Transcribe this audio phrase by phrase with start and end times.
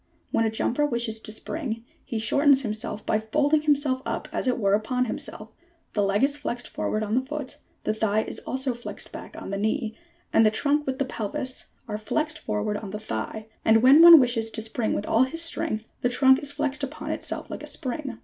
[0.31, 4.57] When a jumper wishes to spring, he shortens himself by folding himself up as it
[4.57, 5.49] were upon himself;
[5.93, 9.51] the leg is flexed forward on the foot, the thigh is also flexed back on
[9.51, 9.93] the leg,
[10.33, 14.19] and the trunk with the pelvis are flexed forward on the thigh; and, when one
[14.19, 17.67] wishes to spring with all his strength, the trunk is flexed upon itself like a
[17.67, 18.17] spring.